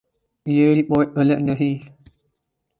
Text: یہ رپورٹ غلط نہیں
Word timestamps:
یہ 0.45 0.75
رپورٹ 0.75 1.07
غلط 1.15 1.39
نہیں 1.39 1.75